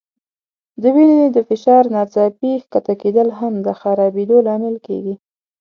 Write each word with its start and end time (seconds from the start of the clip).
د 0.81 0.83
وینې 0.95 1.23
د 1.35 1.37
فشار 1.49 1.83
ناڅاپي 1.95 2.51
ښکته 2.63 2.93
کېدل 3.01 3.27
هم 3.39 3.53
د 3.65 3.67
خرابېدو 3.79 4.37
لامل 4.47 4.75
کېږي. 4.87 5.15